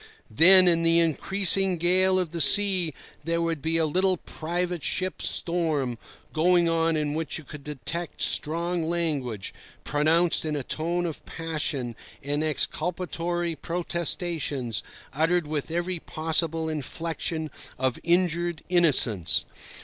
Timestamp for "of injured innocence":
17.77-19.45